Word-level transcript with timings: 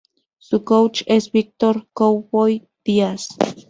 Su 0.39 0.63
coach 0.63 1.03
es 1.05 1.31
Víctor 1.31 1.87
"Cowboy" 1.93 2.67
Díaz. 2.83 3.27